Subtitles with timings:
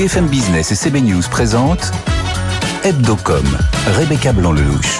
[0.00, 1.92] BFM Business et CB News présentent
[2.84, 3.44] Hebdocom,
[3.98, 4.98] Rebecca Blanc-Lelouch.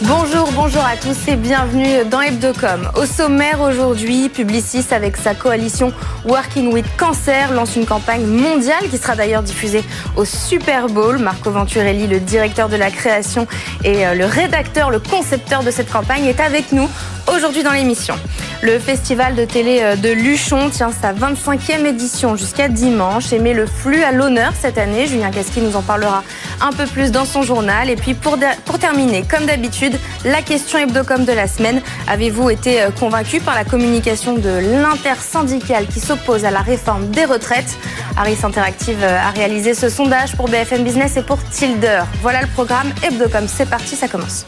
[0.00, 2.88] Bonjour, bonjour à tous et bienvenue dans Hebdocom.
[2.94, 5.92] Au sommaire aujourd'hui, Publicis avec sa coalition
[6.24, 9.84] Working with Cancer lance une campagne mondiale qui sera d'ailleurs diffusée
[10.16, 11.18] au Super Bowl.
[11.18, 13.46] Marco Venturelli, le directeur de la création
[13.84, 16.88] et euh, le rédacteur, le concepteur de cette campagne est avec nous
[17.34, 18.14] aujourd'hui dans l'émission.
[18.62, 23.52] Le festival de télé euh, de Luchon tient sa 25e édition jusqu'à dimanche et met
[23.52, 25.06] le flux à l'honneur cette année.
[25.06, 26.22] Julien Casqui nous en parlera
[26.60, 27.90] un peu plus dans son journal.
[27.90, 31.80] Et puis pour, pour terminer, comme d'habitude, la question hebdocom de la semaine.
[32.08, 37.24] Avez-vous été euh, convaincu par la communication de l'intersyndicale qui s'oppose à la réforme des
[37.24, 37.76] retraites?
[38.16, 42.02] Harris Interactive euh, a réalisé ce sondage pour BFM Business et pour Tilder.
[42.22, 43.46] Voilà le programme Hebdocom.
[43.48, 44.46] C'est parti, ça commence.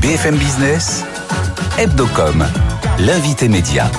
[0.00, 1.04] BFM Business,
[1.78, 2.44] Hebdocom,
[2.98, 3.90] l'invité média.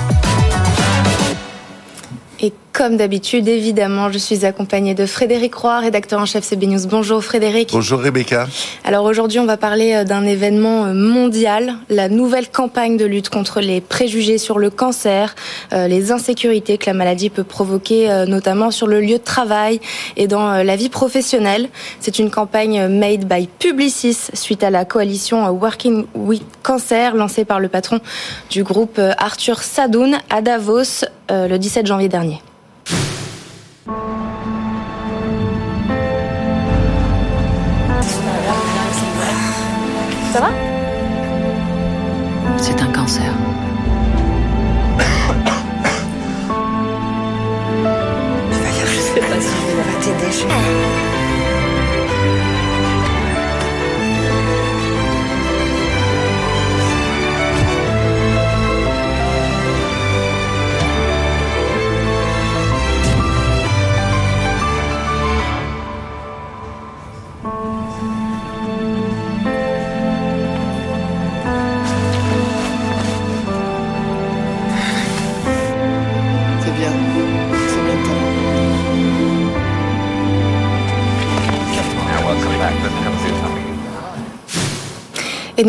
[2.78, 6.86] Comme d'habitude, évidemment, je suis accompagnée de Frédéric Roy, rédacteur en chef CB News.
[6.86, 7.70] Bonjour Frédéric.
[7.72, 8.46] Bonjour Rebecca.
[8.84, 13.30] Alors aujourd'hui, on va parler euh, d'un événement euh, mondial, la nouvelle campagne de lutte
[13.30, 15.34] contre les préjugés sur le cancer,
[15.72, 19.80] euh, les insécurités que la maladie peut provoquer, notamment sur le lieu de travail
[20.16, 21.70] et dans la vie professionnelle.
[21.98, 27.58] C'est une campagne made by Publicis suite à la coalition Working with Cancer lancée par
[27.58, 27.98] le patron
[28.50, 32.40] du groupe Arthur Sadoun à Davos le 17 janvier dernier.
[40.32, 40.50] Ça va?
[42.58, 43.32] C'est un cancer.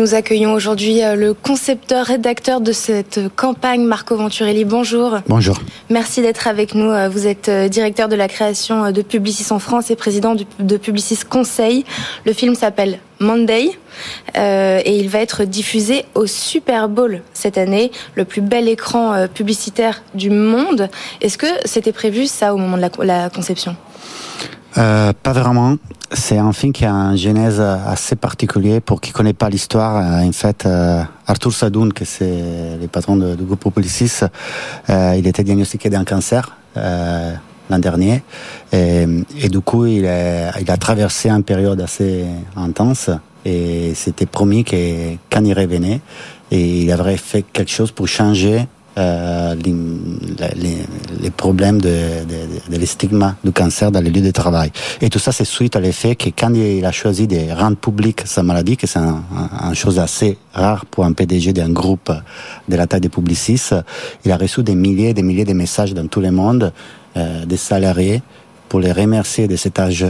[0.00, 4.64] Nous accueillons aujourd'hui euh, le concepteur, rédacteur de cette campagne, Marco Venturelli.
[4.64, 5.18] Bonjour.
[5.28, 5.58] Bonjour.
[5.90, 6.90] Merci d'être avec nous.
[6.90, 10.76] Euh, vous êtes euh, directeur de la création de Publicis en France et président de
[10.78, 11.84] Publicis Conseil.
[12.24, 13.72] Le film s'appelle Monday
[14.34, 20.02] et il va être diffusé au Super Bowl cette année, le plus bel écran publicitaire
[20.14, 20.88] du monde.
[21.20, 23.76] Est-ce que c'était prévu ça au moment de la conception?
[24.78, 25.76] Euh, pas vraiment.
[26.12, 29.96] C'est un film qui a un genèse assez particulier pour qui connaît pas l'histoire.
[29.96, 34.20] Euh, en fait, euh, Arthur Sadoun, que c'est le patron du groupe Publicis,
[34.88, 37.32] euh, il était diagnostiqué d'un cancer euh,
[37.68, 38.24] l'an dernier,
[38.72, 39.06] et,
[39.48, 42.24] du coup, il a, il a traversé une période assez
[42.56, 43.10] intense.
[43.44, 46.00] Et c'était promis que quand il revenait,
[46.50, 48.66] et il aurait fait quelque chose pour changer
[48.98, 49.74] euh, les,
[51.22, 54.72] les, problèmes de, de, de, de du cancer dans les lieux de travail.
[55.00, 58.22] Et tout ça, c'est suite à l'effet que quand il a choisi de rendre public
[58.24, 59.22] sa maladie, que c'est une
[59.60, 62.12] un, chose assez rare pour un PDG d'un groupe
[62.68, 63.70] de la taille des Publicis,
[64.24, 66.72] il a reçu des milliers et des milliers de messages dans tout le monde
[67.16, 68.22] euh, des salariés
[68.68, 70.06] pour les remercier de cet âge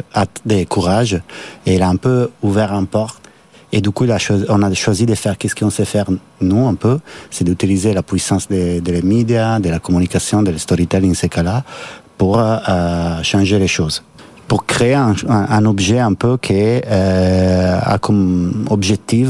[0.47, 1.21] de courage.
[1.67, 3.30] Et il a un peu ouvert un porte
[3.73, 4.07] et du coup,
[4.49, 6.07] on a choisi de faire qu'est-ce qu'on sait faire
[6.41, 6.99] nous un peu,
[7.31, 11.63] c'est d'utiliser la puissance des de médias, de la communication, de le storytelling, ces cas-là,
[12.19, 14.03] pour euh, euh, changer les choses.
[14.49, 19.29] Pour créer un, un, un, objet un peu qui euh, a comme objectif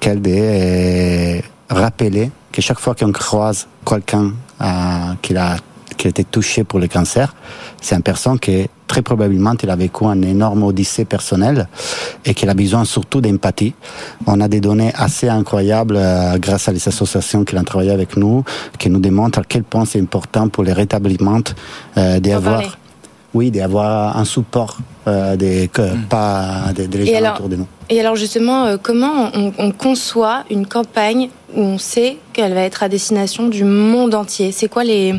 [0.00, 4.32] qu'elle de euh, rappeler que chaque fois qu'on croise quelqu'un
[4.62, 5.56] euh, qui a
[5.96, 7.34] qui a été touché pour le cancer,
[7.80, 11.68] c'est une personne qui très probablement il a vécu un énorme odyssée personnelle
[12.24, 13.74] et qu'il a besoin surtout d'empathie.
[14.26, 18.16] On a des données assez incroyables euh, grâce à les associations qui ont travaillé avec
[18.16, 18.44] nous,
[18.78, 21.40] qui nous démontrent à quel point c'est important pour les rétablissements
[21.96, 22.62] euh, d'avoir
[23.36, 26.06] oui, d'avoir un support euh, des, que, mm.
[26.08, 27.66] pas des, des gens autour de nous.
[27.88, 32.62] Et alors justement, euh, comment on, on, conçoit une campagne où on sait qu'elle va
[32.62, 34.50] être à destination du monde entier?
[34.50, 35.14] C'est quoi les,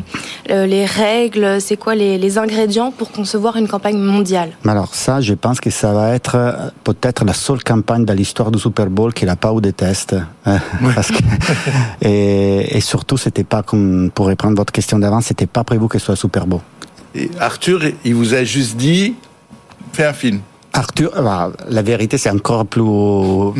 [0.50, 1.62] euh, les règles?
[1.62, 4.50] C'est quoi les, les, ingrédients pour concevoir une campagne mondiale?
[4.66, 6.52] Alors ça, je pense que ça va être euh,
[6.84, 10.16] peut-être la seule campagne de l'histoire du Super Bowl qui n'a pas eu de tests.
[10.44, 10.92] Hein, oui.
[10.94, 11.22] Parce que,
[12.02, 15.98] et, et surtout, c'était pas comme pour reprendre votre question d'avant, c'était pas prévu que
[15.98, 16.60] ce soit Super Bowl.
[17.40, 19.14] Arthur, il vous a juste dit,
[19.92, 20.40] fais un film.
[20.72, 21.10] Arthur,
[21.68, 22.82] la vérité, c'est encore plus,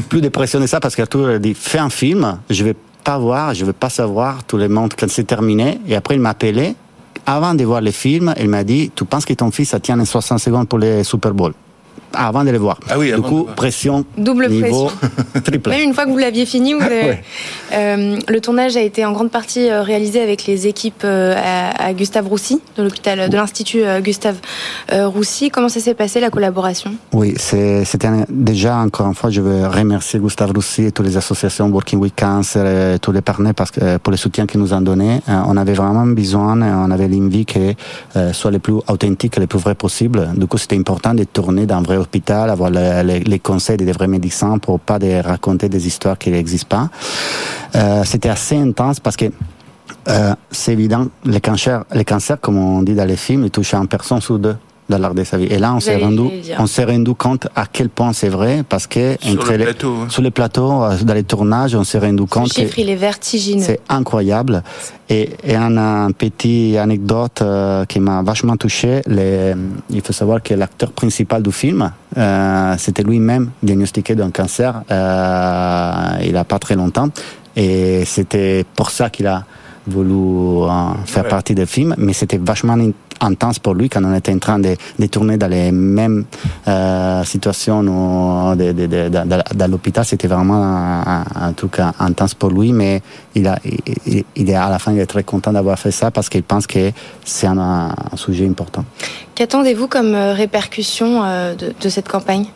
[0.08, 3.64] plus dépressionné ça parce qu'Arthur a dit, fais un film, je vais pas voir, je
[3.64, 5.81] veux pas savoir tout le monde quand c'est terminé.
[5.87, 6.75] Et après, il m'a appelé.
[7.26, 9.99] Avant de voir le film, il m'a dit, tu penses que ton fils a tient
[9.99, 11.52] en 60 secondes pour le Super Bowl?
[12.14, 12.78] Avant de les voir.
[12.90, 15.43] Ah oui, du coup, pression, Double niveau pression.
[15.44, 15.70] triple.
[15.70, 17.22] Même une fois que vous l'aviez fini, vous avez- Ouais.
[17.75, 21.84] Euh, le tournage a été en grande partie euh, réalisé avec les équipes euh, à,
[21.87, 24.37] à Gustave Roussy, de l'hôpital, de l'institut Gustave
[24.93, 25.50] Roussy.
[25.50, 26.93] Comment ça s'est passé la collaboration?
[27.12, 31.16] Oui, c'était un- déjà encore une fois, je veux remercier Gustave Roussy et toutes les
[31.16, 34.72] associations Working with Cancer et tous les partenaires parce que pour le soutien qu'ils nous
[34.72, 37.75] ont donné, on avait vraiment besoin, on avait l'envie que
[38.32, 40.28] soit le plus authentique et le plus vrai possible.
[40.37, 43.92] Du coup, c'était important de tourner dans vrai hôpital, avoir le- le- les conseils des
[43.92, 46.88] vrais médecins pour pas de raconter des histoires qui n'existent pas.
[47.78, 49.26] Euh, c'était assez intense parce que
[50.08, 53.88] euh, c'est évident, les cancers, les cancers, comme on dit dans les films, touchent une
[53.88, 54.56] personne sur deux
[54.88, 55.46] dans l'art de sa vie.
[55.50, 56.23] Et là, on s'est rendu,
[56.58, 59.64] on s'est rendu compte à quel point c'est vrai parce que Sur entre le les,
[59.64, 60.06] plateau, hein.
[60.08, 62.96] sur les plateaux, euh, dans les tournages, on s'est rendu compte que chiffre, il est
[62.96, 63.62] vertigineux.
[63.64, 64.62] c'est incroyable.
[65.11, 69.00] Et, et un, un petit anecdote euh, qui m'a vachement touché.
[69.06, 69.55] Les,
[69.90, 74.82] il faut savoir que l'acteur principal du film, euh, c'était lui-même diagnostiqué d'un cancer.
[74.90, 77.08] Euh, il a pas très longtemps,
[77.56, 79.44] et c'était pour ça qu'il a
[79.87, 80.69] voulu euh,
[81.06, 81.29] faire Ouais.
[81.31, 81.94] partie du film.
[81.96, 82.76] Mais c'était vachement
[83.20, 86.24] intense pour lui quand on était en train de, de tourner dans les mêmes
[86.66, 90.04] euh, situations ou de, de, dans- l'hôpital.
[90.04, 93.02] C'était vraiment un, un truc intense pour lui, mais
[93.34, 93.58] il, a,
[94.06, 96.42] il, il est à la fin il est très content d'avoir fait ça parce qu'il
[96.42, 96.90] pense que
[97.24, 98.84] c'est un, un sujet important.
[99.34, 102.46] Qu'attendez-vous comme euh, répercussion euh, de, cette campagne?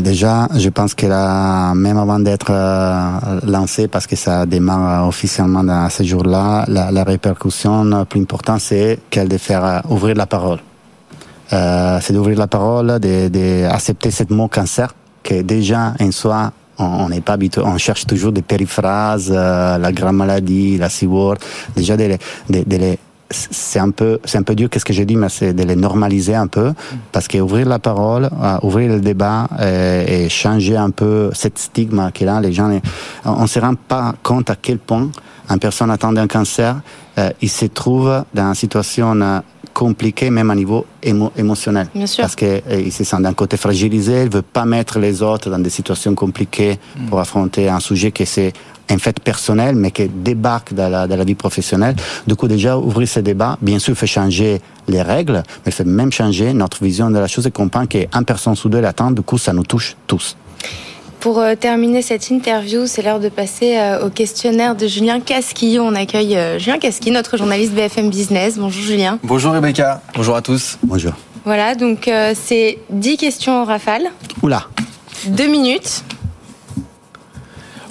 [0.00, 5.08] Déjà, je pense que là, même avant d'être euh, lancé, parce que ça démarre euh,
[5.08, 9.78] officiellement dans ce jour-là, la, la répercussion la plus importante, c'est qu'elle de faire euh,
[9.88, 10.58] ouvrir la parole.
[11.52, 14.92] Euh, c'est d'ouvrir la parole, de, de accepter ce mot cancer,
[15.22, 19.92] que déjà en soi, on n'est pas habitué, on cherche toujours des périphrases, euh, la
[19.92, 21.36] grande maladie, la C-word,
[21.76, 22.18] déjà de,
[22.50, 22.98] de, de les
[23.30, 24.68] c'est un peu c'est un peu dur.
[24.70, 25.16] Qu'est-ce que j'ai dit?
[25.16, 26.72] Mais c'est de les normaliser un peu.
[27.12, 31.58] Parce que ouvrir la parole euh, ouvrir le débat euh, et changer un peu cette
[31.58, 32.70] stigma qu'il a les gens
[33.24, 35.08] on on se rend pas compte à quel point
[35.50, 36.76] une personne atteinte d'un cancer
[37.18, 39.40] euh, il se trouve dans une situation euh,
[39.72, 41.88] compliquée même à niveau émo- émotionnel.
[41.94, 42.22] Bien sûr.
[42.22, 45.70] parce qu'il se sent d'un côté fragilisé il veut pas mettre les autres dans des
[45.70, 48.52] situations compliquées pour affronter un sujet qui c'est
[48.90, 51.96] en fait personnel, mais qui débarque dans la, dans la vie professionnelle.
[52.26, 56.12] Du coup, déjà, ouvrir ce débat, bien sûr, fait changer les règles, mais fait même
[56.12, 59.38] changer notre vision de la chose et comprendre qu'un personne sous deux l'attend, du coup,
[59.38, 60.36] ça nous touche tous.
[61.20, 65.80] Pour euh, terminer cette interview, c'est l'heure de passer euh, au questionnaire de Julien Casquille.
[65.80, 68.58] On accueille euh, Julien Casquille, notre journaliste BFM Business.
[68.58, 69.18] Bonjour Julien.
[69.24, 70.78] Bonjour Rebecca, bonjour à tous.
[70.84, 71.12] Bonjour.
[71.46, 74.02] Voilà, donc euh, c'est 10 questions en rafale,
[74.42, 74.66] Oula,
[75.28, 76.02] 2 minutes.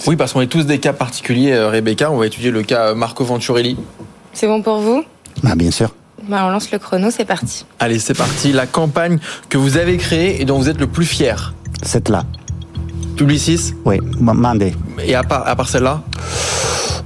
[0.06, 2.12] Oui, parce qu'on est tous des cas particuliers, euh, Rebecca.
[2.12, 3.76] On va étudier le cas euh, Marco Venturelli.
[4.32, 5.04] C'est bon pour vous?
[5.42, 5.94] Bah, bien sûr.
[6.28, 7.66] Bah, On lance le chrono, c'est parti.
[7.80, 8.52] Allez, c'est parti.
[8.52, 9.18] La campagne
[9.48, 11.54] que vous avez créée et dont vous êtes le plus fier.
[11.82, 12.24] C'est là.
[13.16, 13.74] Publicis?
[13.84, 14.74] Oui, mandé.
[15.02, 16.02] Et à part, à part celle-là,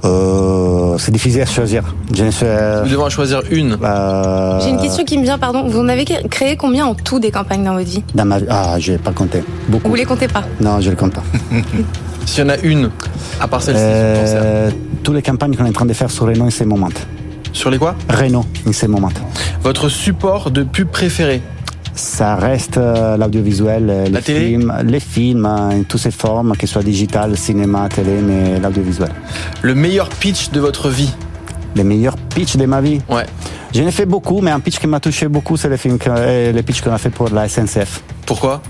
[0.03, 1.83] Euh, c'est difficile à choisir.
[2.13, 2.81] Je ne sais.
[2.83, 3.77] nous devons en choisir une.
[3.83, 5.67] euh, J'ai une question qui me vient, pardon.
[5.67, 8.45] Vous en avez créé combien en tout des campagnes dans votre vie Dans ma vie.
[8.49, 9.43] Ah, je n'ai pas compté.
[9.67, 9.89] Beaucoup.
[9.89, 11.23] Vous les comptez pas Non, je ne le compte pas.
[12.25, 12.89] S'il y en a une,
[13.39, 13.81] à part celle-ci.
[13.83, 14.69] Euh,
[15.03, 16.89] toutes les campagnes qu'on est en train de faire sur Renault en ce moment.
[17.53, 17.95] Sur les quoi?
[18.09, 19.09] Renault en ce moment.
[19.63, 21.41] Votre support de pub préféré.
[21.93, 26.65] Ça reste euh, l'audiovisuel, euh, les télé films, les films en toutes ces formes, que
[26.65, 29.09] ce soit digital, cinéma, télé, mais l'audiovisuel.
[29.61, 31.11] Le meilleur pitch de votre vie.
[31.75, 32.99] Les meilleurs pitchs de ma vie.
[33.09, 33.25] Ouais.
[33.73, 36.09] J'en ai fait beaucoup, mais un pitch qui m'a touché beaucoup, c'est le film, que-
[36.09, 38.01] euh, le pitch qu'on a fait pour la SNCF.
[38.25, 38.61] Pourquoi?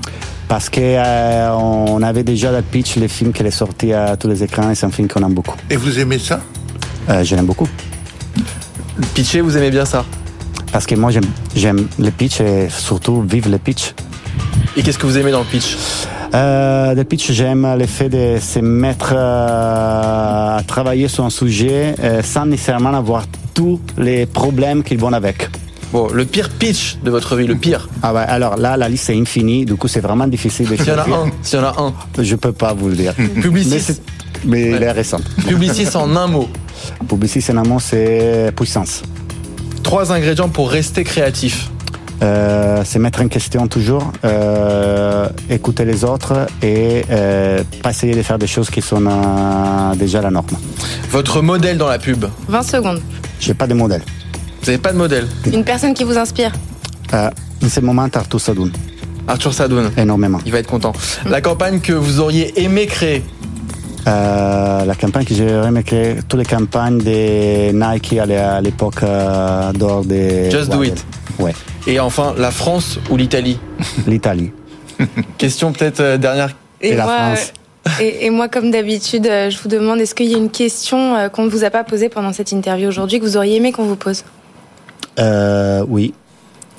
[0.48, 4.28] Parce que euh, on avait déjà le pitch, le film qui est sorti à tous
[4.28, 5.56] les écrans, et c'est un film qu'on aime beaucoup.
[5.70, 6.42] Et vous aimez ça?
[7.10, 7.68] Euh, je l'aime beaucoup.
[9.14, 10.06] Pitcher, vous aimez bien ça?
[10.72, 11.26] Parce que moi, j'aime,
[11.56, 13.94] j'aime le pitch et surtout vivre le pitch.
[14.78, 15.76] Et qu'est-ce que vous aimez dans le pitch?
[16.34, 21.94] Euh, le pitch, j'aime le fait de se mettre euh, à travailler sur un sujet
[22.02, 25.50] euh, sans nécessairement avoir tous les problèmes qu'ils vont avec.
[25.92, 27.90] Bon, le pire pitch de votre vie, le pire.
[28.02, 30.88] Ah ouais, alors là, la liste est infinie, du coup, c'est vraiment difficile de S'il
[30.88, 31.18] y en a choisir.
[31.26, 31.94] un, s'il y en a un.
[32.24, 33.14] Je peux pas vous le dire.
[33.42, 34.00] Publicis.
[34.46, 35.20] mais il est récent.
[35.46, 36.48] Publicis en un mot.
[37.10, 39.04] Publicis, en amont, c'est puissance.
[39.92, 41.70] Trois ingrédients pour rester créatif.
[42.24, 48.22] Euh, c'est mettre en question toujours, euh, écouter les autres et euh, pas essayer de
[48.22, 50.48] faire des choses qui sont euh, déjà la norme.
[51.10, 52.24] Votre modèle dans la pub.
[52.48, 53.02] 20 secondes.
[53.42, 54.02] J'ai pas de modèle.
[54.62, 55.28] Vous n'avez pas de modèle.
[55.52, 56.54] Une personne qui vous inspire
[57.14, 57.30] Euh,
[57.62, 58.72] en ce moment, Arthur Sadoun,
[59.28, 59.92] Arthur Sadoun.
[59.98, 60.40] énormément.
[60.46, 60.94] Il va être content.
[61.30, 63.24] La campagne que vous auriez aimé créer.
[64.08, 70.04] Euh, la campagne que j'ai remarqué, toutes les campagnes de Nike à l'époque euh, d'or
[70.06, 70.50] des.
[70.50, 71.06] Just do it.
[71.40, 71.54] Ouais.
[71.88, 73.60] Et enfin, la France ou l'Italie?
[74.08, 74.52] L'Italie.
[75.38, 76.56] Question peut-être euh, dernière.
[76.82, 77.54] Et, la France.
[78.00, 81.44] Et, et, moi, comme d'habitude, je vous demande, est-ce qu'il y a une question qu'on
[81.44, 83.96] ne vous a pas posée pendant cette interview aujourd'hui que vous auriez aimé qu'on vous
[83.96, 84.24] pose?
[85.20, 86.14] Euh, Oui.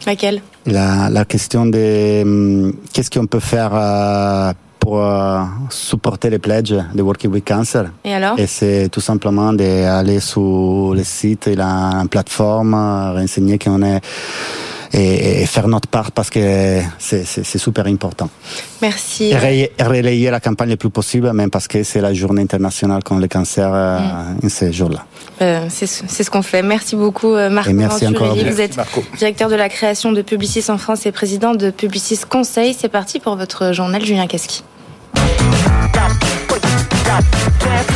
[0.07, 0.43] Laquelle?
[0.67, 6.75] La, la, question de hum, qu'est-ce qu'on peut faire euh, pour euh, supporter les pledges
[6.93, 7.85] de Working with Cancer.
[8.05, 8.37] Et alors?
[8.37, 14.01] Et c'est tout simplement d'aller sur le site et la plateforme, renseigner qu'on est
[14.95, 18.29] et, et, faire notre part parce que c'est super important.
[18.83, 19.31] Merci.
[19.31, 23.23] Et relayer la campagne le plus possible, même parce que c'est la journée internationale contre
[23.23, 24.49] le cancer mm.
[24.49, 25.07] ce jour-là.
[25.41, 26.63] Euh, c'est ce qu'on fait.
[26.63, 27.69] Merci beaucoup, Marc.
[27.69, 28.35] Et merci encore.
[28.35, 29.03] Vous êtes Marco.
[29.17, 32.77] directeur de la création de Publicis en France et président de Publicis Conseil.
[32.79, 34.63] C'est parti pour votre journal, Julien Casqui.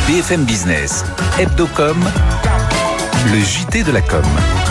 [0.07, 1.03] BFM Business,
[1.37, 1.97] Hebdocom,
[3.31, 4.66] le JT de la com.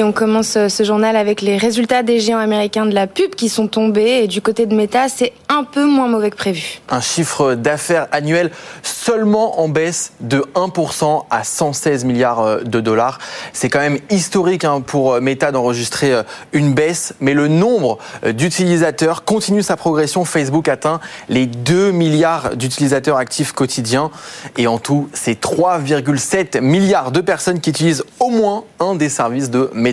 [0.00, 3.48] Et on commence ce journal avec les résultats des géants américains de la pub qui
[3.48, 4.20] sont tombés.
[4.22, 6.80] Et du côté de Meta, c'est un peu moins mauvais que prévu.
[6.88, 8.52] Un chiffre d'affaires annuel
[8.84, 13.18] seulement en baisse de 1% à 116 milliards de dollars.
[13.52, 16.12] C'est quand même historique pour Meta d'enregistrer
[16.52, 20.24] une baisse, mais le nombre d'utilisateurs continue sa progression.
[20.24, 24.12] Facebook atteint les 2 milliards d'utilisateurs actifs quotidiens.
[24.56, 29.50] Et en tout, c'est 3,7 milliards de personnes qui utilisent au moins un des services
[29.50, 29.87] de Meta.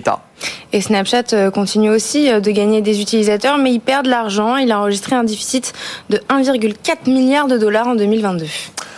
[0.74, 4.58] Et Snapchat continue aussi de gagner des utilisateurs, mais il perd de l'argent.
[4.58, 5.74] Il a enregistré un déficit
[6.10, 8.46] de 1,4 milliard de dollars en 2022.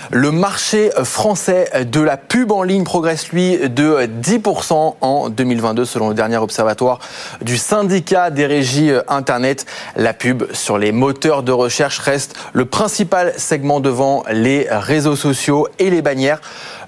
[0.10, 6.08] Le marché français de la pub en ligne progresse, lui, de 10% en 2022, selon
[6.08, 7.00] le dernier observatoire
[7.42, 9.66] du syndicat des régies Internet.
[9.98, 15.68] La pub sur les moteurs de recherche reste le principal segment devant les réseaux sociaux
[15.78, 16.40] et les bannières.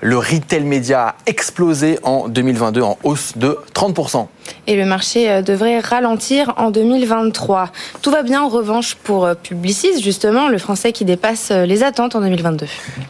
[0.01, 4.27] Le retail média a explosé en 2022 en hausse de 30%.
[4.67, 7.71] Et le marché devrait ralentir en 2023.
[8.01, 12.21] Tout va bien en revanche pour Publicis, justement, le français qui dépasse les attentes en
[12.21, 12.65] 2022.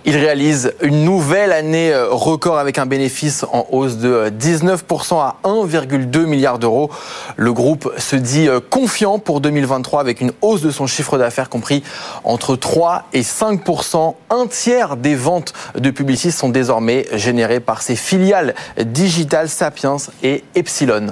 [0.06, 6.26] Il réalise une nouvelle année record avec un bénéfice en hausse de 19% à 1,2
[6.26, 6.90] milliard d'euros.
[7.36, 11.84] Le groupe se dit confiant pour 2023 avec une hausse de son chiffre d'affaires compris
[12.24, 14.16] entre 3 et 5%.
[14.30, 20.44] Un tiers des ventes de Publicis sont désormais générées par ses filiales digitales Sapiens et
[20.56, 21.08] Epsilon.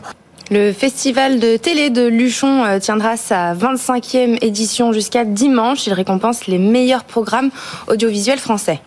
[0.50, 5.88] Le festival de télé de Luchon tiendra sa 25e édition jusqu'à dimanche.
[5.88, 7.50] Il récompense les meilleurs programmes
[7.88, 8.80] audiovisuels français.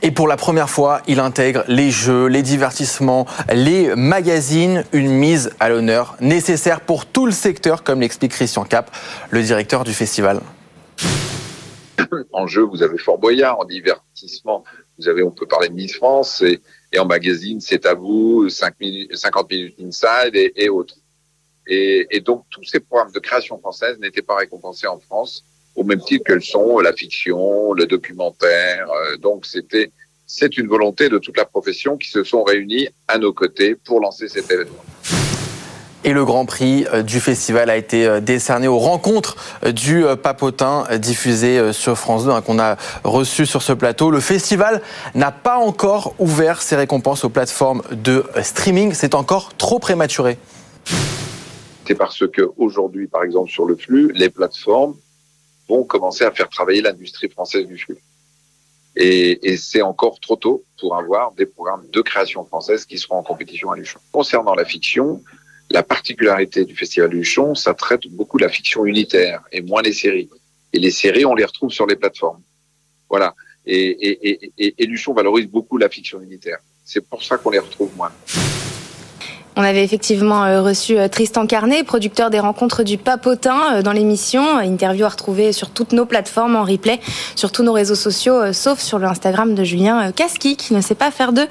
[0.00, 5.50] Et pour la première fois, il intègre les jeux, les divertissements, les magazines, une mise
[5.60, 8.90] à l'honneur nécessaire pour tout le secteur, comme l'explique Christian Cap,
[9.28, 10.40] le directeur du festival.
[12.32, 14.64] En jeu, vous avez Fort Boyard, en divertissement,
[14.98, 16.60] vous avez, on peut parler de Miss France, et,
[16.92, 20.96] et en magazine, c'est à vous, 5 minutes, 50 minutes inside et, et autres.
[21.66, 25.82] Et, et, donc, tous ces programmes de création française n'étaient pas récompensés en France, au
[25.82, 28.88] même titre que le sont la fiction, le documentaire.
[29.20, 29.90] Donc, c'était,
[30.26, 34.00] c'est une volonté de toute la profession qui se sont réunis à nos côtés pour
[34.00, 34.84] lancer cet événement.
[36.08, 39.34] Et le Grand Prix du festival a été décerné aux rencontres
[39.72, 44.12] du Papotin diffusé sur France 2 qu'on a reçu sur ce plateau.
[44.12, 44.82] Le festival
[45.16, 48.92] n'a pas encore ouvert ses récompenses aux plateformes de streaming.
[48.94, 50.38] C'est encore trop prématuré.
[51.88, 54.94] C'est parce que aujourd'hui, par exemple, sur le flux, les plateformes
[55.68, 57.98] vont commencer à faire travailler l'industrie française du flux.
[58.94, 63.16] Et, et c'est encore trop tôt pour avoir des programmes de création française qui seront
[63.16, 63.98] en compétition à Luchon.
[64.12, 65.20] Concernant la fiction,
[65.76, 70.30] la particularité du Festival Luchon, ça traite beaucoup la fiction unitaire et moins les séries.
[70.72, 72.42] Et les séries, on les retrouve sur les plateformes.
[73.10, 73.34] Voilà.
[73.66, 76.60] Et, et Luchon valorise beaucoup la fiction unitaire.
[76.82, 78.12] C'est pour ça qu'on les retrouve moins.
[79.58, 84.58] On avait effectivement reçu Tristan Carnet, producteur des rencontres du Papotin dans l'émission.
[84.58, 87.00] Interview à retrouver sur toutes nos plateformes en replay,
[87.36, 90.94] sur tous nos réseaux sociaux, sauf sur le Instagram de Julien Casqui, qui ne sait
[90.94, 91.46] pas faire de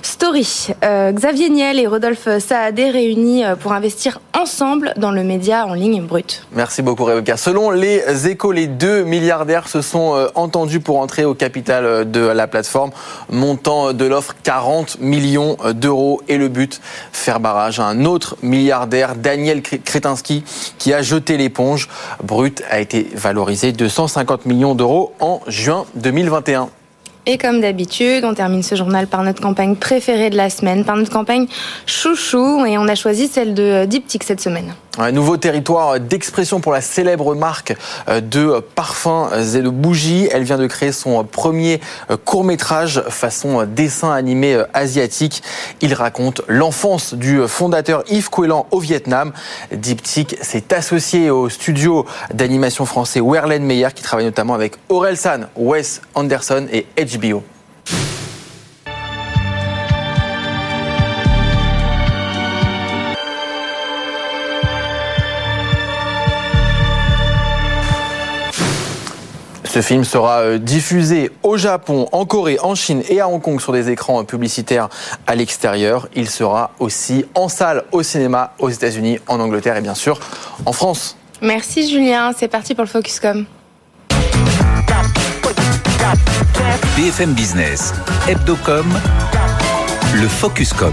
[0.00, 0.68] story.
[0.82, 6.00] Euh, Xavier Niel et Rodolphe Saadé réunis pour investir ensemble dans le média en ligne
[6.00, 6.46] brut.
[6.52, 7.36] Merci beaucoup Rebecca.
[7.36, 12.46] Selon les échos, les deux milliardaires se sont entendus pour entrer au capital de la
[12.46, 12.90] plateforme.
[13.28, 16.80] Montant de l'offre 40 millions d'euros et le but,
[17.12, 20.44] faire un autre milliardaire, Daniel Kretinsky,
[20.78, 21.88] qui a jeté l'éponge.
[22.22, 26.68] Brut a été valorisé de 150 millions d'euros en juin 2021.
[27.26, 30.96] Et comme d'habitude, on termine ce journal par notre campagne préférée de la semaine, par
[30.96, 31.46] notre campagne
[31.86, 34.74] chouchou, et on a choisi celle de Diptyque cette semaine.
[34.98, 37.76] Un nouveau territoire d'expression pour la célèbre marque
[38.08, 40.28] euh, de parfums et de bougies.
[40.32, 41.80] Elle vient de créer son premier
[42.10, 45.44] euh, court métrage façon dessin animé euh, asiatique.
[45.80, 49.32] Il raconte l'enfance du fondateur Yves Coelan au Vietnam.
[49.70, 52.04] Diptyque s'est associé au studio
[52.34, 57.44] d'animation français Werlen Meyer qui travaille notamment avec Aurel San, Wes Anderson et HBO.
[69.80, 73.58] Ce film sera euh, diffusé au Japon, en Corée, en Chine et à Hong Kong
[73.58, 74.90] sur des écrans publicitaires
[75.26, 76.06] à l'extérieur.
[76.14, 80.20] Il sera aussi en salle au cinéma aux États-Unis, en Angleterre et bien sûr
[80.66, 81.16] en France.
[81.40, 83.46] Merci Julien, c'est parti pour le Focuscom.
[86.94, 87.94] BFM Business,
[88.28, 88.86] Hebdocom,
[90.12, 90.92] le Focuscom.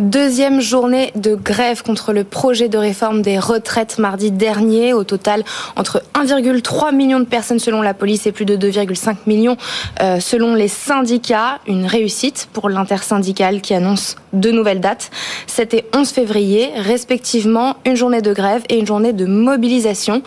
[0.00, 4.94] Deuxième journée de grève contre le projet de réforme des retraites mardi dernier.
[4.94, 5.44] Au total,
[5.76, 9.58] entre 1,3 million de personnes selon la police et plus de 2,5 millions
[10.00, 11.58] euh, selon les syndicats.
[11.66, 15.10] Une réussite pour l'intersyndicale qui annonce deux nouvelles dates.
[15.46, 20.22] C'était 11 février, respectivement une journée de grève et une journée de mobilisation.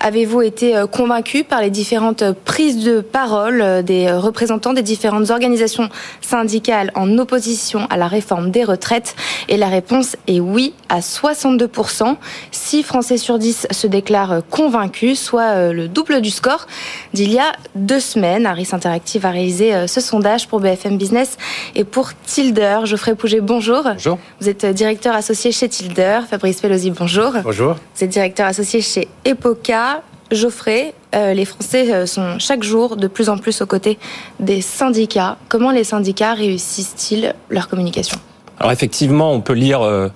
[0.00, 5.28] Avez-vous été euh, convaincu par les différentes prises de parole euh, des représentants des différentes
[5.28, 5.90] organisations
[6.22, 9.16] syndicales en opposition à la réforme des retraites?
[9.48, 12.16] Et la réponse est oui à 62%.
[12.50, 16.66] 6 Français sur 10 se déclarent convaincus, soit euh, le double du score
[17.12, 18.46] d'il y a deux semaines.
[18.46, 21.36] Harris Interactive a réalisé euh, ce sondage pour BFM Business
[21.74, 22.80] et pour Tilder.
[22.84, 23.82] Geoffrey Pouget, bonjour.
[23.84, 24.18] Bonjour.
[24.40, 26.20] Vous êtes directeur associé chez Tilder.
[26.28, 27.32] Fabrice Pelosi, bonjour.
[27.42, 27.76] Bonjour.
[27.94, 30.02] Vous êtes directeur associé chez Epoca.
[30.30, 33.98] Geoffrey, euh, les Français sont chaque jour de plus en plus aux côtés
[34.40, 35.38] des syndicats.
[35.48, 38.18] Comment les syndicats réussissent-ils leur communication?
[38.60, 40.08] Alors effectivement, on peut lire euh,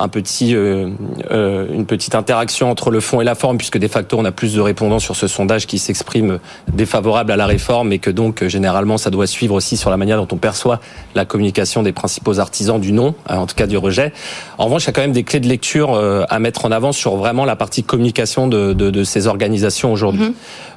[0.00, 0.88] un petit, euh,
[1.30, 4.32] euh, une petite interaction entre le fond et la forme, puisque de facto, on a
[4.32, 6.38] plus de répondants sur ce sondage qui s'expriment
[6.72, 10.16] défavorables à la réforme et que donc, généralement, ça doit suivre aussi sur la manière
[10.16, 10.80] dont on perçoit
[11.14, 14.12] la communication des principaux artisans du non, en tout cas du rejet.
[14.58, 15.94] En revanche, il y a quand même des clés de lecture
[16.28, 20.28] à mettre en avant sur vraiment la partie communication de, de, de ces organisations aujourd'hui.
[20.28, 20.34] Mm-hmm.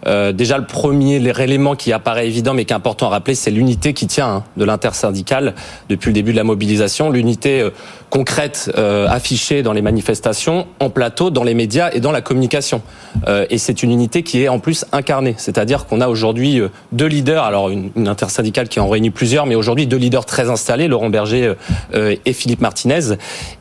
[0.07, 3.51] Euh, déjà, le premier élément qui apparaît évident, mais qui est important à rappeler, c'est
[3.51, 5.53] l'unité qui tient hein, de l'intersyndicale
[5.89, 7.69] depuis le début de la mobilisation, l'unité euh,
[8.09, 12.81] concrète euh, affichée dans les manifestations, en plateau, dans les médias et dans la communication.
[13.27, 16.69] Euh, et c'est une unité qui est en plus incarnée, c'est-à-dire qu'on a aujourd'hui euh,
[16.91, 20.87] deux leaders, alors une, intersyndicale qui en réunit plusieurs, mais aujourd'hui deux leaders très installés,
[20.87, 21.53] Laurent Berger
[21.93, 23.15] euh, et Philippe Martinez.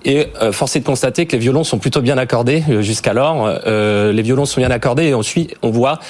[0.06, 3.48] Et force est de constater que les violons sont plutôt bien accordés jusqu'alors.
[3.66, 6.00] les violons sont bien accordés et ensuite on voit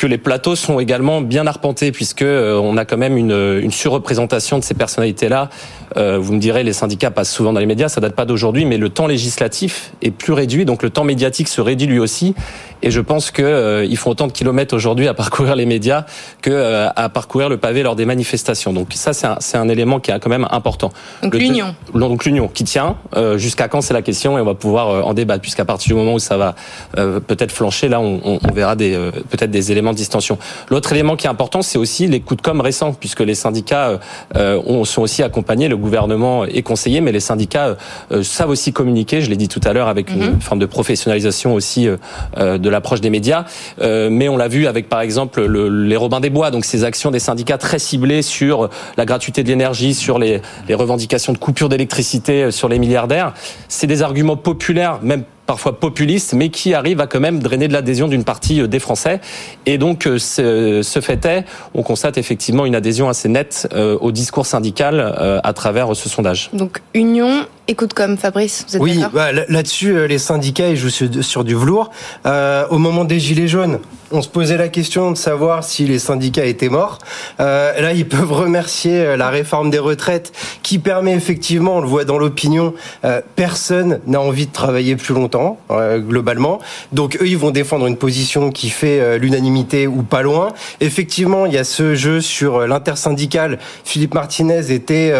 [0.00, 3.70] que les plateaux sont également bien arpentés puisque euh, on a quand même une, une
[3.70, 5.50] surreprésentation de ces personnalités-là.
[5.96, 8.64] Euh, vous me direz, les syndicats passent souvent dans les médias, ça date pas d'aujourd'hui,
[8.64, 12.34] mais le temps législatif est plus réduit, donc le temps médiatique se réduit lui aussi.
[12.82, 16.06] Et je pense que euh, ils font autant de kilomètres aujourd'hui à parcourir les médias
[16.40, 18.72] que euh, à parcourir le pavé lors des manifestations.
[18.72, 20.90] Donc ça, c'est un, un, élément qui est quand même important.
[21.22, 21.74] Donc l'union.
[21.94, 22.96] Donc l'union qui tient.
[23.16, 26.00] Euh, jusqu'à quand c'est la question et on va pouvoir en débattre puisqu'à partir du
[26.00, 26.54] moment où ça va
[26.94, 28.96] peut-être flancher, là, on, on, on verra des
[29.28, 30.38] peut-être des éléments distension.
[30.68, 34.00] L'autre élément qui est important, c'est aussi les coups de com récents, puisque les syndicats
[34.36, 37.76] euh, sont aussi accompagnés, le gouvernement est conseillé, mais les syndicats
[38.12, 40.40] euh, savent aussi communiquer, je l'ai dit tout à l'heure, avec une mhm.
[40.40, 43.44] forme de professionnalisation aussi euh, de l'approche des médias.
[43.80, 47.10] mais on l'a vu avec, par exemple, le, les Robins des Bois, donc ces actions
[47.10, 51.68] des syndicats très ciblées sur la gratuité de l'énergie, sur les, les revendications de coupure
[51.68, 53.34] d'électricité, sur les milliardaires.
[53.68, 57.72] C'est des arguments populaires, même parfois populiste, mais qui arrive à quand même drainer de
[57.72, 59.20] l'adhésion d'une partie euh, des Français.
[59.66, 64.12] Et donc, euh, ce, fait est, on constate effectivement une adhésion assez nette euh, au
[64.12, 65.00] discours syndical
[65.42, 66.50] à travers ce sondage.
[66.52, 71.44] Donc, union Écoute comme Fabrice, vous êtes Oui, bah, là-dessus, les syndicats ils jouent sur,
[71.44, 71.92] du velours.
[72.26, 73.78] Euh, au moment des Gilets jaunes,
[74.10, 76.98] on se posait la question de savoir si les syndicats étaient morts.
[77.38, 80.32] Euh, là, ils peuvent remercier la réforme des retraites
[80.64, 85.14] qui permet effectivement, on le voit dans l'opinion, euh, personne n'a envie de travailler plus
[85.14, 86.58] longtemps, euh, globalement.
[86.92, 90.48] Donc eux, ils vont défendre une position qui fait euh, l'unanimité ou pas loin.
[90.80, 93.58] Effectivement, il y a ce jeu sur l'intersyndicale.
[93.84, 95.12] Philippe Martinez était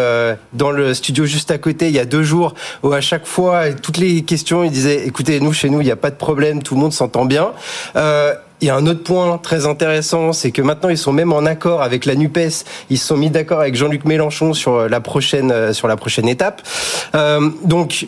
[0.53, 2.40] dans le studio juste à côté il y a deux jours
[2.83, 5.91] où à chaque fois, toutes les questions, il disait, écoutez, nous, chez nous, il n'y
[5.91, 7.51] a pas de problème, tout le monde s'entend bien.
[7.95, 11.33] Euh, il y a un autre point très intéressant, c'est que maintenant ils sont même
[11.33, 12.63] en accord avec la Nupes.
[12.91, 16.27] Ils se sont mis d'accord avec Jean-Luc Mélenchon sur la prochaine euh, sur la prochaine
[16.27, 16.61] étape.
[17.15, 18.07] Euh, donc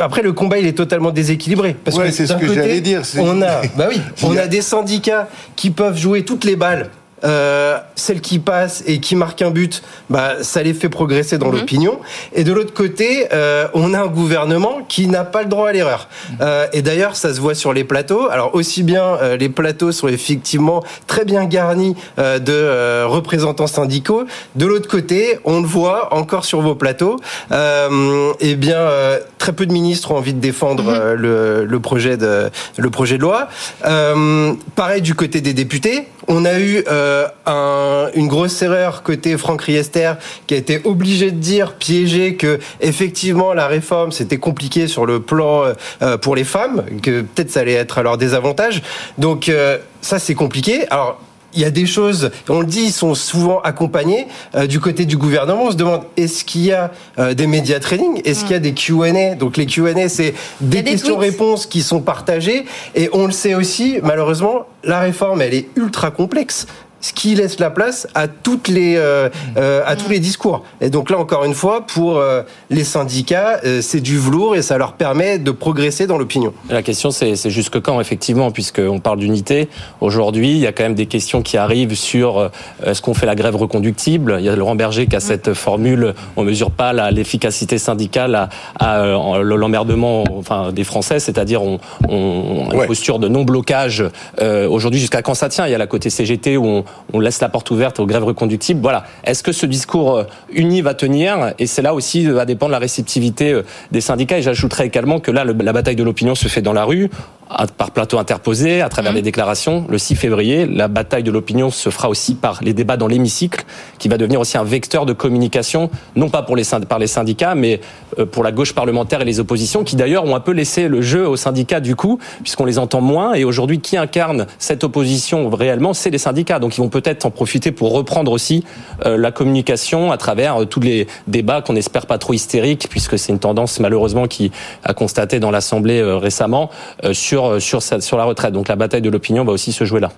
[0.00, 1.76] après, le combat, il est totalement déséquilibré.
[1.84, 3.02] Parce que c'est ce que j'allais dire.
[3.18, 6.90] On a, bah oui, on a des syndicats qui peuvent jouer toutes les balles
[7.24, 11.50] euh, celles qui passent et qui marquent un but, bah, ça les fait progresser dans
[11.50, 11.58] Mhm.
[11.58, 11.98] l'opinion.
[12.34, 15.72] Et de l'autre côté, euh, on a un gouvernement qui n'a pas le droit à
[15.72, 16.08] l'erreur.
[16.40, 18.28] Euh, et d'ailleurs, ça se voit sur les plateaux.
[18.30, 23.66] Alors aussi bien euh, les plateaux sont effectivement très bien garnis euh, de euh, représentants
[23.66, 24.24] syndicaux.
[24.54, 27.16] De l'autre côté, on le voit encore sur vos plateaux.
[27.52, 31.80] Euh, eh bien, euh, très peu de ministres ont envie de défendre euh, le, le
[31.80, 33.48] projet de le projet de loi.
[33.86, 36.06] Euh, pareil du côté des députés.
[36.32, 40.12] On a eu euh, un- une grosse erreur côté Franck Riester
[40.46, 45.18] qui a été obligé de dire piégé que effectivement la réforme c'était compliqué sur le
[45.20, 45.64] plan
[46.02, 48.80] euh, pour les femmes que peut-être ça allait être à leur désavantage.
[49.18, 50.86] Donc euh, ça c'est compliqué.
[50.90, 51.20] Alors
[51.54, 55.04] il y a des choses, on le dit, ils sont souvent accompagnés euh, du côté
[55.04, 55.64] du gouvernement.
[55.64, 58.60] On se demande est-ce qu'il y a euh, des médias training, est-ce qu'il y a
[58.60, 59.34] des Q&A.
[59.34, 62.66] Donc les Q&A, c'est des, des questions-réponses qui sont partagées.
[62.94, 66.66] Et on le sait aussi, malheureusement, la réforme, elle est ultra complexe.
[67.00, 70.62] Ce qui laisse la place à toutes les euh, euh, à tous les discours.
[70.80, 74.62] Et donc là encore une fois, pour euh, les syndicats, euh, c'est du velours et
[74.62, 76.52] ça leur permet de progresser dans l'opinion.
[76.68, 79.68] La question, c'est c'est jusque quand, effectivement, puisqu'on parle d'unité.
[80.00, 82.48] Aujourd'hui, il y a quand même des questions qui arrivent sur euh,
[82.84, 84.36] est-ce qu'on fait la grève reconductible?
[84.38, 88.34] Il y a Laurent Berger qui a cette formule on mesure pas la- l'efficacité syndicale
[88.34, 92.86] à, à, euh, l'emmerdement enfin, des Français, c'est-à-dire on, on, une Ouais.
[92.86, 94.04] posture de non-blocage.
[94.40, 95.66] Euh, Aujourd'hui, jusqu'à quand ça tient?
[95.66, 98.24] Il y a la côté CGT où on, on laisse la porte ouverte aux grèves
[98.24, 98.80] reconductibles.
[98.80, 99.04] Voilà.
[99.24, 101.54] Est-ce que ce discours euh, uni va tenir?
[101.58, 104.38] Et c'est là aussi euh, va dépendre de la réceptivité euh, des syndicats.
[104.38, 107.10] Et j'ajouterais également que là, la bataille de l'opinion se fait dans la rue,
[107.50, 109.86] à- par plateau interposé, à travers des déclarations.
[109.88, 113.64] Le 6 février, la bataille de l'opinion se fera aussi par les débats dans l'hémicycle,
[113.98, 117.54] qui va devenir aussi un vecteur de communication, non pas pour les par les syndicats,
[117.54, 117.80] mais
[118.18, 121.02] euh, pour la gauche parlementaire et les oppositions, qui d'ailleurs ont un peu laissé le
[121.02, 123.34] jeu aux syndicats du coup, puisqu'on les entend moins.
[123.34, 126.58] Et aujourd'hui, qui incarne cette opposition réellement, c'est les syndicats.
[126.60, 128.64] Donc ils vont peut-être en profiter pour reprendre aussi
[129.06, 133.18] euh, la communication à travers euh, tous les débats qu'on espère pas trop hystériques, puisque
[133.18, 134.52] c'est une tendance malheureusement qui
[134.84, 136.70] a constaté dans l'Assemblée récemment
[137.04, 137.12] euh,
[137.60, 138.52] sur sur la retraite.
[138.52, 140.10] Donc la bataille de l'opinion va aussi se jouer là.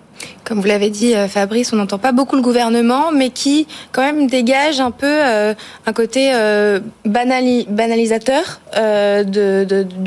[0.45, 4.03] Comme vous l'avez dit, euh, Fabrice, on n'entend pas beaucoup le gouvernement, mais qui quand
[4.03, 5.55] même dégage un peu euh,
[5.87, 9.25] un côté euh, banali- banalisateur euh,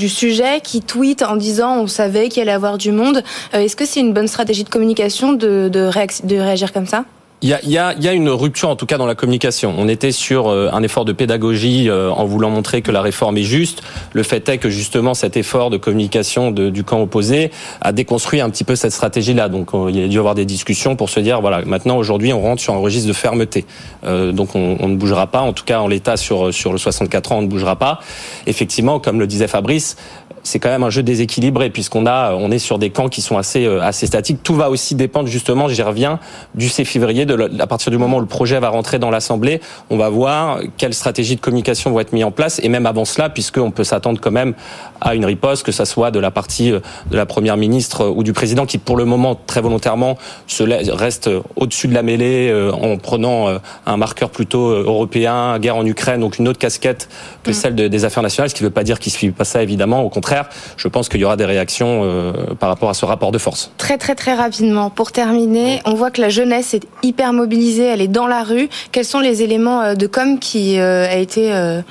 [0.01, 3.23] du sujet, qui tweet en disant on savait qu'il allait avoir du monde.
[3.54, 7.06] Euh, Est-ce que c'est une bonne stratégie de communication de réagir comme ça?
[7.41, 9.75] Il y a, y, a, y a une rupture en tout cas dans la communication.
[9.77, 13.37] On était sur euh, un effort de pédagogie euh, en voulant montrer que la réforme
[13.37, 13.83] est juste.
[14.13, 18.39] Le fait est que justement cet effort de communication de- du camp opposé a déconstruit
[18.41, 19.49] un petit peu cette stratégie-là.
[19.49, 21.97] Donc euh, il y a dû y avoir des discussions pour se dire voilà maintenant
[21.97, 23.65] aujourd'hui on rentre sur un registre de fermeté.
[24.03, 25.41] Donc on, on ne bougera pas.
[25.41, 27.99] En tout cas en l'état sur sur le 64 ans on ne bougera pas.
[28.47, 29.97] Effectivement comme le disait Fabrice
[30.45, 33.38] c'est quand même un jeu déséquilibré puisqu'on a, on est sur des camps qui sont
[33.38, 34.43] assez, euh, assez statiques.
[34.43, 36.19] Tout va aussi dépendre justement, j'y reviens,
[36.53, 39.60] du 6 février, de à partir du moment où le projet va rentrer dans l'Assemblée,
[39.89, 43.05] on va voir quelles stratégies de communication vont être mises en place et même avant
[43.05, 44.53] cela, puisqu'on peut s'attendre quand même
[45.01, 46.79] à une riposte, que ça soit de la partie euh,
[47.10, 50.63] de la première ministre euh, ou du président qui, pour le moment, très volontairement, se
[50.91, 53.47] reste au-dessus de la mêlée en prenant
[53.86, 57.10] un marqueur plutôt européen, guerre en Ukraine, donc une autre casquette
[57.43, 59.31] que celle de- des affaires nationales, ce qui ne veut pas dire qu'il ne suit
[59.31, 60.01] pas ça, évidemment.
[60.01, 60.34] Au contraire,
[60.77, 63.71] je pense qu'il y aura des réactions euh, par rapport à ce rapport de force.
[63.77, 68.01] Très très très rapidement, pour terminer, on voit que la jeunesse est hyper mobilisée, elle
[68.01, 68.69] est dans la rue.
[68.91, 71.81] Quels sont les éléments euh, de com qui euh, a été euh,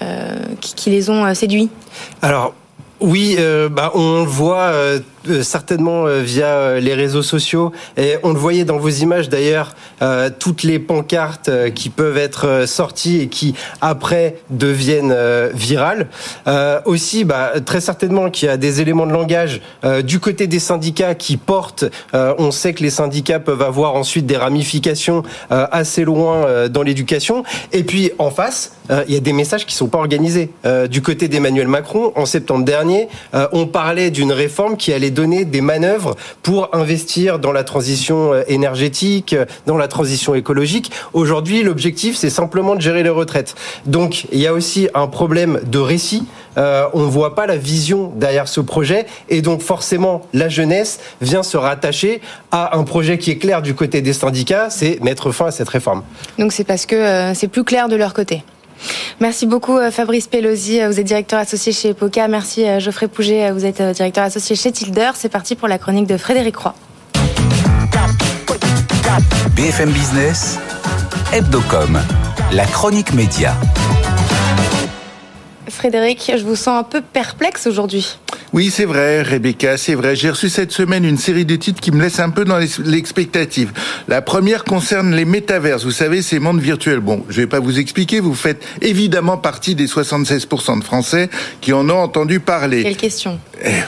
[0.00, 1.70] euh, qui, qui les ont euh, séduits?
[2.22, 2.54] Alors,
[3.00, 4.70] oui, euh, bah, on le voit
[5.28, 7.72] euh, certainement euh, via euh, les réseaux sociaux.
[7.96, 9.74] Et on le voyait dans vos images d'ailleurs,
[10.40, 15.14] toutes les pancartes qui peuvent être sorties et qui après deviennent
[15.54, 16.08] virales.
[16.84, 19.60] Aussi, bah, très certainement qu'il y a des éléments de langage
[20.02, 21.84] du côté des syndicats qui portent.
[22.12, 27.44] on sait que les syndicats peuvent avoir ensuite des ramifications assez loin dans l'éducation.
[27.72, 28.72] Et puis en face,
[29.06, 30.50] il y a des messages qui sont pas organisés.
[30.90, 33.08] Du côté d'Emmanuel Macron, en septembre dernier,
[33.52, 38.42] on parlait d'une réforme qui allait donner des manœuvres pour investir dans la transition euh,
[38.48, 40.90] énergétique, euh, dans la transition écologique.
[41.12, 43.54] Aujourd'hui, l'objectif, c'est simplement de gérer les retraites.
[43.86, 46.26] Donc, il y a aussi un problème de récit.
[46.58, 51.00] Euh, on ne voit pas la vision derrière ce projet, et donc forcément, la jeunesse
[51.20, 52.20] vient se rattacher
[52.50, 55.68] à un projet qui est clair du côté des syndicats, c'est mettre fin à cette
[55.68, 56.02] réforme.
[56.38, 58.44] Donc c'est parce que c'est plus clair de leur côté.
[59.20, 62.28] Merci beaucoup euh, Fabrice Pelosi, Euh, vous êtes directeur associé chez Epoca.
[62.28, 65.10] Merci euh, Geoffrey Pouget, vous êtes directeur associé chez Tilder.
[65.14, 66.74] C'est parti pour la chronique de Frédéric Roy.
[69.54, 70.58] BFM Business,
[71.32, 72.00] Hebdocom,
[72.52, 73.54] la chronique média.
[75.68, 78.18] Frédéric, je vous sens un peu perplexe aujourd'hui.
[78.52, 80.14] Oui, c'est vrai, Rebecca, c'est vrai.
[80.14, 83.72] J'ai reçu cette semaine une série de titres qui me laissent un peu dans l'expectative.
[84.08, 85.84] La première concerne les métaverses.
[85.84, 87.00] Vous savez, ces mondes virtuels.
[87.00, 88.20] Bon, je vais pas vous expliquer.
[88.20, 91.30] Vous faites évidemment partie des 76% de Français
[91.62, 92.82] qui en ont entendu parler.
[92.82, 93.40] Quelle question?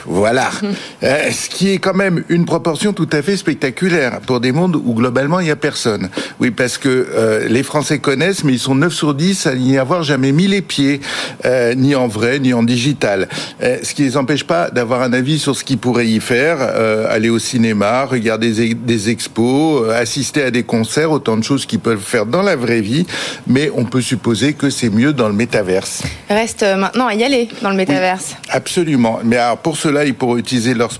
[0.06, 0.50] Voilà.
[1.02, 4.76] Euh, ce qui est quand même une proportion tout à fait spectaculaire pour des mondes
[4.76, 6.08] où globalement il y a personne.
[6.40, 9.76] Oui, parce que euh, les Français connaissent, mais ils sont 9 sur 10 à n'y
[9.76, 11.00] avoir jamais mis les pieds,
[11.44, 13.28] euh, ni en vrai, ni en digital.
[13.60, 17.06] ce qui les empêche pas d'avoir un avis sur ce qu'ils pourraient y faire, euh,
[17.14, 22.00] aller au cinéma, regarder des expos, assister à des concerts, autant de choses qu'ils peuvent
[22.00, 23.06] faire dans la vraie vie,
[23.46, 26.02] mais on peut supposer que c'est mieux dans le métaverse.
[26.28, 28.36] Reste maintenant à y aller dans le métaverse.
[28.48, 29.20] absolument.
[29.24, 30.92] Mais alors pour cela, ils pourront utiliser leur,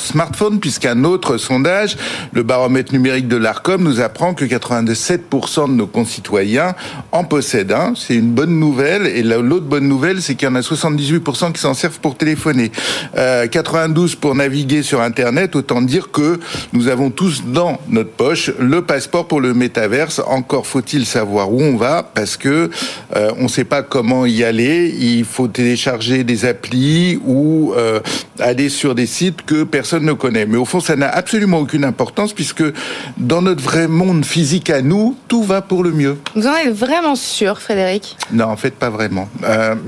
[0.00, 1.96] smartphone, puisqu'un autre sondage,
[2.32, 6.74] le baromètre numérique de l'ARCOM, nous apprend que 87% de nos concitoyens
[7.12, 7.76] en possèdent.
[7.94, 9.06] C'est une bonne nouvelle.
[9.06, 12.72] Et l'autre bonne nouvelle, c'est qu'il y en a 78% qui s'en servent pour téléphoner.
[13.14, 16.40] 92% euh, pour naviguer sur Internet, autant dire que
[16.72, 20.20] nous avons tous dans notre poche le passeport pour le métaverse.
[20.26, 22.70] Encore faut-il savoir où on va, parce que
[23.14, 24.92] euh, on ne sait pas comment y aller.
[24.98, 27.99] Il faut télécharger des applis ou euh,
[28.38, 30.46] aller sur des sites que personne ne connaît.
[30.46, 32.64] Mais au fond, ça n'a absolument aucune importance, puisque
[33.16, 36.18] dans notre vrai monde physique à nous, tout va pour le mieux.
[36.34, 38.16] Vous en êtes vraiment sûr, Frédéric?
[38.32, 39.28] Non, en fait, pas vraiment.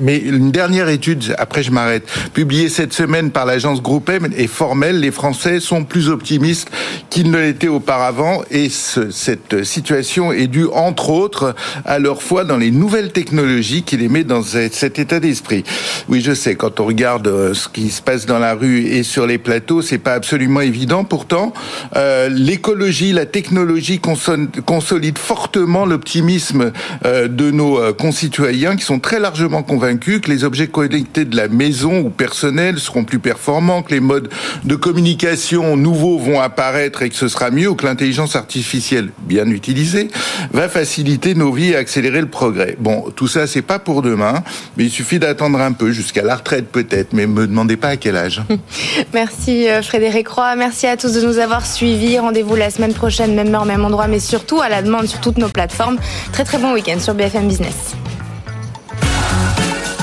[0.01, 5.01] mais une dernière étude, après je m'arrête, publiée cette semaine par l'agence Groupem est formelle.
[5.01, 6.70] Les Français sont plus optimistes
[7.11, 12.57] qu'ils ne l'étaient auparavant et cette situation est due, entre autres, à leur foi dans
[12.57, 15.64] les nouvelles technologies qui les met dans cet état d'esprit.
[16.09, 19.02] Oui, je sais, quand on regarde euh, ce qui se passe dans la rue et
[19.02, 21.05] sur les plateaux, c'est pas absolument évident.
[21.05, 21.52] Pourtant,
[21.96, 26.72] euh, l'écologie, la technologie consolide fortement l'optimisme
[27.05, 31.48] euh, de nos concitoyens qui sont très largement convaincus que les objets connectés de la
[31.48, 34.28] maison ou personnels seront plus performants, que les modes
[34.64, 39.46] de communication nouveaux vont apparaître et que ce sera mieux, ou que l'intelligence artificielle, bien
[39.46, 40.09] utilisée,
[40.52, 42.76] va faciliter nos vies et accélérer le progrès.
[42.78, 44.42] Bon, tout ça, c'est pas pour demain,
[44.76, 47.97] mais il suffit d'attendre un peu, jusqu'à la retraite peut-être, mais me demandez pas à
[47.99, 48.40] quel âge.
[49.12, 52.18] Merci euh, Frédéric Roy, merci à tous de nous avoir suivis.
[52.18, 55.37] Rendez-vous la semaine prochaine, même heure, même endroit, mais surtout à la demande sur toutes
[55.37, 55.99] nos plateformes.
[56.33, 57.95] Très très bon week-end sur BFM Business.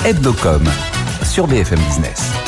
[0.05, 0.63] Hebdocom
[1.23, 2.38] sur BFM Business.